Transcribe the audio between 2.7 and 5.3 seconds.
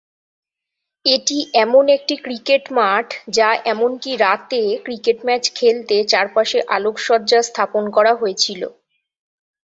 মাঠ যা এমনকি রাতে ক্রিকেট